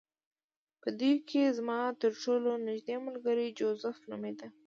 [0.81, 4.47] په دوی کې زما ترټولو نږدې ملګری جوزف نومېده